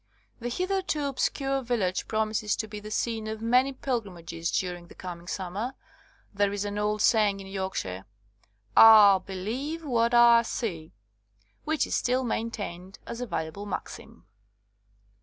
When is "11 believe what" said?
9.23-10.15